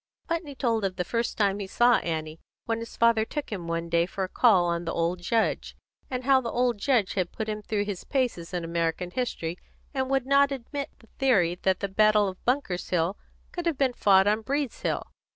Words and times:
Putney 0.27 0.55
told 0.55 0.83
of 0.83 0.95
the 0.95 1.03
first 1.03 1.37
time 1.37 1.59
he 1.59 1.67
saw 1.67 1.97
Annie, 1.97 2.39
when 2.65 2.79
his 2.79 2.97
father 2.97 3.23
took 3.23 3.51
him 3.51 3.67
one 3.67 3.87
day 3.87 4.07
for 4.07 4.23
a 4.23 4.27
call 4.27 4.65
on 4.65 4.83
the 4.83 4.91
old 4.91 5.21
judge, 5.21 5.75
and 6.09 6.23
how 6.23 6.41
the 6.41 6.49
old 6.49 6.79
judge 6.79 7.15
put 7.31 7.47
him 7.47 7.61
through 7.61 7.83
his 7.85 8.03
paces 8.03 8.51
in 8.51 8.63
American 8.63 9.11
history, 9.11 9.59
and 9.93 10.09
would 10.09 10.25
not 10.25 10.51
admit 10.51 10.89
the 10.97 11.07
theory 11.19 11.53
that 11.61 11.81
the 11.81 11.87
battle 11.87 12.27
of 12.27 12.43
Bunker's 12.45 12.89
Hill 12.89 13.15
could 13.51 13.67
have 13.67 13.77
been 13.77 13.93
fought 13.93 14.25
on 14.25 14.41
Breed's 14.41 14.81
Hill. 14.81 15.05